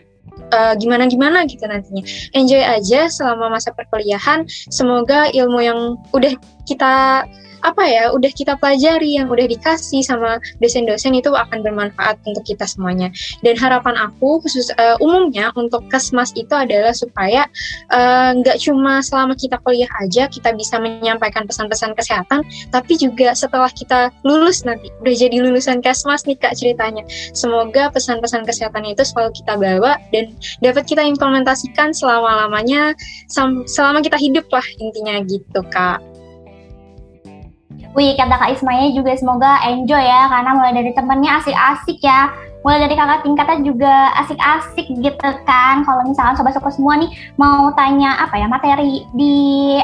uh, 0.52 0.76
gimana-gimana 0.76 1.48
gitu 1.48 1.64
nantinya. 1.64 2.04
Enjoy 2.36 2.60
aja 2.60 3.08
selama 3.08 3.56
masa 3.56 3.72
perkuliahan. 3.72 4.44
Semoga 4.68 5.32
ilmu 5.32 5.60
yang 5.64 5.80
udah 6.12 6.36
kita 6.68 7.24
apa 7.66 7.84
ya 7.88 8.14
udah 8.14 8.32
kita 8.34 8.54
pelajari 8.60 9.18
yang 9.18 9.32
udah 9.32 9.48
dikasih 9.50 10.04
sama 10.06 10.38
dosen-dosen 10.62 11.16
itu 11.18 11.34
akan 11.34 11.64
bermanfaat 11.64 12.20
untuk 12.26 12.44
kita 12.46 12.66
semuanya. 12.68 13.10
Dan 13.42 13.58
harapan 13.58 13.98
aku 13.98 14.42
khusus 14.44 14.70
uh, 14.78 14.98
umumnya 15.02 15.50
untuk 15.58 15.86
kesmas 15.90 16.34
itu 16.38 16.52
adalah 16.54 16.94
supaya 16.94 17.48
nggak 18.38 18.58
uh, 18.58 18.62
cuma 18.62 19.00
selama 19.02 19.34
kita 19.34 19.58
kuliah 19.64 19.90
aja 20.04 20.30
kita 20.30 20.54
bisa 20.54 20.78
menyampaikan 20.78 21.48
pesan-pesan 21.48 21.96
kesehatan 21.98 22.44
tapi 22.70 23.00
juga 23.00 23.34
setelah 23.34 23.72
kita 23.72 24.12
lulus 24.28 24.66
nanti 24.68 24.92
udah 25.02 25.16
jadi 25.16 25.38
lulusan 25.42 25.80
kesmas 25.82 26.26
nih 26.26 26.38
kak 26.38 26.58
ceritanya. 26.58 27.06
Semoga 27.34 27.90
pesan-pesan 27.94 28.44
kesehatan 28.46 28.86
itu 28.86 29.04
selalu 29.06 29.32
kita 29.38 29.54
bawa 29.58 29.98
dan 30.14 30.34
dapat 30.62 30.84
kita 30.86 31.04
implementasikan 31.06 31.94
selama-lamanya 31.94 32.94
selama 33.68 34.00
kita 34.02 34.18
hidup 34.20 34.46
lah 34.52 34.66
intinya 34.82 35.22
gitu 35.26 35.62
kak 35.72 36.02
Wih, 37.96 38.14
kata 38.20 38.36
Kak 38.36 38.52
Ismaya 38.58 38.92
juga 38.92 39.16
semoga 39.16 39.64
enjoy 39.64 40.04
ya, 40.04 40.28
karena 40.30 40.52
mulai 40.54 40.74
dari 40.76 40.92
temennya 40.94 41.42
asik-asik 41.42 41.98
ya, 42.04 42.30
mulai 42.68 42.84
dari 42.84 43.00
kakak 43.00 43.24
tingkatnya 43.24 43.58
juga 43.64 43.96
asik-asik 44.22 44.86
gitu 44.92 45.30
kan. 45.48 45.88
Kalau 45.88 46.04
misalkan 46.04 46.36
sobat-sobat 46.36 46.76
semua 46.76 47.00
nih 47.00 47.10
mau 47.40 47.72
tanya 47.74 48.20
apa 48.20 48.36
ya 48.38 48.52
materi 48.52 49.08
di 49.16 49.80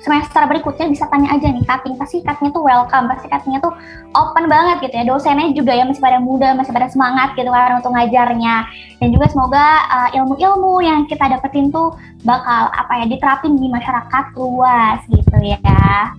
semester 0.00 0.46
berikutnya 0.46 0.86
bisa 0.88 1.04
tanya 1.10 1.34
aja 1.34 1.50
nih 1.50 1.66
cutting 1.66 1.98
pasti 1.98 2.22
cuttingnya 2.22 2.54
tuh 2.54 2.62
welcome 2.62 3.10
pasti 3.10 3.26
cuttingnya 3.26 3.60
tuh 3.60 3.74
open 4.14 4.46
banget 4.46 4.86
gitu 4.86 4.94
ya. 4.96 5.04
Dosennya 5.10 5.50
juga 5.52 5.74
ya 5.74 5.84
masih 5.84 6.00
pada 6.00 6.22
muda 6.22 6.54
masih 6.54 6.72
pada 6.72 6.86
semangat 6.86 7.34
gitu 7.34 7.50
kan 7.50 7.82
untuk 7.82 7.92
ngajarnya. 7.92 8.56
Dan 9.02 9.08
juga 9.10 9.26
semoga 9.28 9.66
uh, 9.90 10.08
ilmu-ilmu 10.14 10.86
yang 10.86 11.04
kita 11.10 11.26
dapetin 11.28 11.68
tuh 11.74 11.98
bakal 12.22 12.70
apa 12.70 13.02
ya 13.02 13.06
diterapin 13.10 13.58
di 13.58 13.66
masyarakat 13.66 14.24
luas 14.38 15.02
gitu 15.10 15.36
ya 15.42 16.14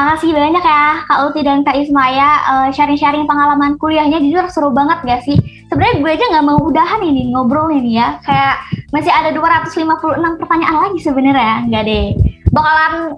Makasih 0.00 0.32
banyak 0.32 0.64
ya 0.64 1.04
Kak 1.04 1.28
Uti 1.28 1.44
dan 1.44 1.60
Kak 1.60 1.76
Ismaya 1.76 2.40
uh, 2.48 2.68
sharing-sharing 2.72 3.28
pengalaman 3.28 3.76
kuliahnya 3.76 4.16
jujur 4.24 4.48
seru 4.48 4.72
banget 4.72 5.04
gak 5.04 5.20
sih? 5.28 5.36
Sebenarnya 5.68 6.00
gue 6.00 6.10
aja 6.16 6.24
nggak 6.24 6.46
mau 6.48 6.56
udahan 6.56 7.04
ini 7.04 7.28
ngobrol 7.28 7.68
ini 7.68 8.00
ya. 8.00 8.16
Kayak 8.24 8.64
masih 8.96 9.12
ada 9.12 9.28
256 9.36 10.40
pertanyaan 10.40 10.88
lagi 10.88 10.98
sebenarnya, 11.04 11.68
nggak 11.68 11.84
deh. 11.84 12.06
Bakalan 12.48 13.12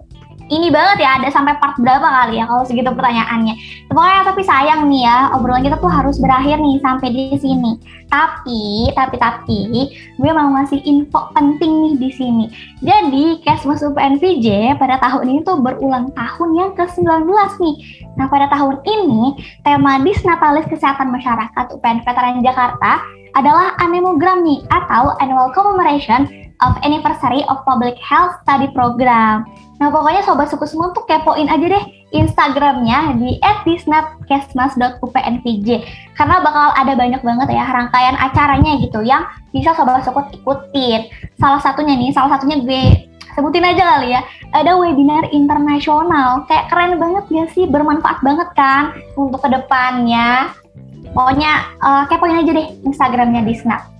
ini 0.48 0.72
banget 0.72 1.06
ya 1.06 1.20
ada 1.20 1.28
sampai 1.30 1.54
part 1.60 1.78
berapa 1.78 2.02
kali 2.02 2.42
ya 2.42 2.48
kalau 2.48 2.64
segitu 2.66 2.90
pertanyaannya. 2.90 3.54
Pokoknya 3.86 4.20
tapi 4.26 4.42
sayang 4.42 4.90
nih 4.90 5.06
ya 5.06 5.30
obrolan 5.36 5.62
kita 5.62 5.78
tuh 5.78 5.92
harus 5.92 6.16
berakhir 6.18 6.58
nih 6.58 6.80
sampai 6.82 7.08
di 7.12 7.24
sini. 7.38 7.78
Tapi 8.10 8.90
tapi 8.96 9.16
tapi 9.20 9.60
gue 10.18 10.30
mau 10.34 10.48
ngasih 10.58 10.80
info 10.82 11.30
penting 11.36 11.72
nih 11.86 11.94
di 12.00 12.10
sini. 12.10 12.44
Jadi 12.82 13.44
Kesmas 13.46 13.84
UPNVJ 13.84 14.78
pada 14.80 14.98
tahun 14.98 15.30
ini 15.30 15.40
tuh 15.46 15.62
berulang 15.62 16.10
tahun 16.16 16.50
yang 16.58 16.70
ke-19 16.74 17.28
nih. 17.62 17.76
Nah 18.18 18.26
pada 18.26 18.50
tahun 18.50 18.82
ini 18.82 19.38
tema 19.62 20.02
Disnatalis 20.02 20.66
Kesehatan 20.66 21.12
Masyarakat 21.14 21.64
UPN 21.78 22.02
Veteran 22.02 22.42
Jakarta 22.42 23.02
adalah 23.32 23.72
anemogram 23.80 24.44
nih 24.44 24.60
atau 24.68 25.16
Annual 25.20 25.56
Commemoration 25.56 26.28
of 26.62 26.78
Anniversary 26.86 27.42
of 27.50 27.60
Public 27.66 27.98
Health 27.98 28.38
Study 28.44 28.70
Program. 28.72 29.44
Nah 29.82 29.90
pokoknya 29.90 30.22
sobat 30.22 30.46
suku 30.46 30.62
semua 30.62 30.94
tuh 30.94 31.02
kepoin 31.10 31.50
aja 31.50 31.66
deh 31.66 31.84
Instagramnya 32.14 33.18
di 33.18 33.42
@disnatkesmas.upnpj 33.66 35.68
karena 36.14 36.36
bakal 36.38 36.70
ada 36.78 36.94
banyak 36.94 37.18
banget 37.18 37.50
ya 37.50 37.66
rangkaian 37.66 38.14
acaranya 38.14 38.78
gitu 38.78 39.02
yang 39.02 39.26
bisa 39.50 39.74
sobat 39.74 40.06
suku 40.06 40.22
ikutin. 40.38 41.10
Salah 41.34 41.58
satunya 41.58 41.98
nih, 41.98 42.14
salah 42.14 42.38
satunya 42.38 42.62
gue 42.62 43.10
sebutin 43.34 43.66
aja 43.66 43.98
kali 43.98 44.14
ya 44.14 44.22
ada 44.54 44.78
webinar 44.78 45.26
internasional. 45.34 46.46
Kayak 46.46 46.70
keren 46.70 47.02
banget 47.02 47.26
ya 47.34 47.50
sih? 47.50 47.66
Bermanfaat 47.66 48.22
banget 48.22 48.54
kan 48.54 48.94
untuk 49.18 49.42
ke 49.42 49.50
depannya? 49.50 50.54
Pokoknya 51.10 51.66
uh, 51.82 52.06
kepoin 52.06 52.38
aja 52.38 52.54
deh 52.54 52.70
Instagramnya 52.86 53.42
Disnat 53.44 53.92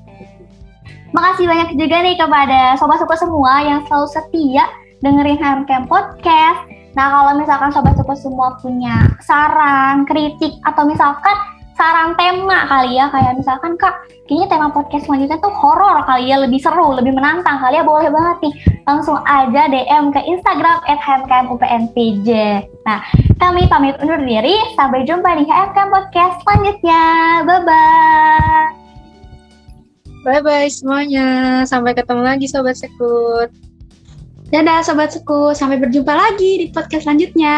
Makasih 1.12 1.44
banyak 1.44 1.76
juga 1.76 2.00
nih 2.00 2.16
kepada 2.16 2.72
sobat-sobat 2.80 3.20
semua 3.20 3.60
yang 3.60 3.84
selalu 3.84 4.08
setia 4.08 4.64
dengerin 5.02 5.38
HMCamp 5.38 5.90
Podcast. 5.90 6.62
Nah, 6.94 7.06
kalau 7.10 7.32
misalkan 7.36 7.70
sobat-sobat 7.74 8.18
semua 8.20 8.54
punya 8.62 9.10
saran, 9.24 10.06
kritik, 10.06 10.54
atau 10.62 10.86
misalkan 10.86 11.34
saran 11.72 12.12
tema 12.20 12.68
kali 12.68 13.00
ya, 13.00 13.08
kayak 13.08 13.40
misalkan 13.40 13.74
Kak, 13.80 14.06
kayaknya 14.28 14.46
tema 14.52 14.68
podcast 14.70 15.08
selanjutnya 15.08 15.40
tuh 15.40 15.50
horor 15.50 16.04
kali 16.04 16.28
ya, 16.30 16.36
lebih 16.38 16.60
seru, 16.60 16.92
lebih 16.92 17.16
menantang 17.16 17.58
kali 17.58 17.80
ya, 17.80 17.84
boleh 17.84 18.12
banget 18.12 18.36
nih. 18.44 18.54
Langsung 18.84 19.18
aja 19.24 19.72
DM 19.72 20.12
ke 20.12 20.20
Instagram 20.20 20.78
at 20.84 21.00
HMKMUPNPJ. 21.00 22.28
Nah, 22.84 23.00
kami 23.40 23.66
pamit 23.72 23.96
undur 24.04 24.20
diri, 24.20 24.54
sampai 24.76 25.08
jumpa 25.08 25.32
di 25.40 25.48
HMCamp 25.48 25.90
Podcast 25.90 26.44
selanjutnya. 26.44 27.02
Bye-bye. 27.48 28.66
Bye-bye 30.22 30.70
semuanya. 30.70 31.26
Sampai 31.66 31.98
ketemu 31.98 32.22
lagi 32.22 32.46
Sobat 32.46 32.78
Sekut. 32.78 33.50
Dadah 34.52 34.84
Sobat 34.84 35.08
Suku, 35.08 35.56
sampai 35.56 35.80
berjumpa 35.80 36.12
lagi 36.12 36.60
di 36.60 36.66
podcast 36.68 37.08
selanjutnya. 37.08 37.56